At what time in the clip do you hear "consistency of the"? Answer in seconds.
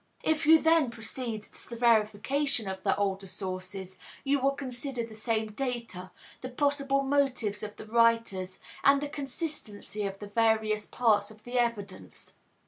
9.09-10.25